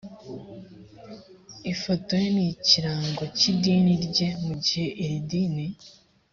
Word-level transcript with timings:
ifoto 1.73 2.13
ye 2.23 2.29
n 2.35 2.37
ikirango 2.51 3.23
cy 3.37 3.45
idini 3.51 3.93
rye 4.05 4.27
mu 4.45 4.53
gihe 4.63 4.85
iri 5.03 5.17
dini 5.29 5.67